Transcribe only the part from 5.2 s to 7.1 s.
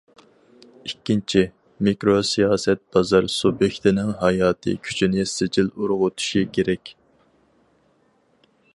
سىجىل ئۇرغۇتۇشى كېرەك.